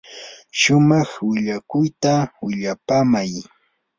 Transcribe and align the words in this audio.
shumaq 0.59 1.09
willakuyta 1.29 2.13
willapaamay. 2.43 3.31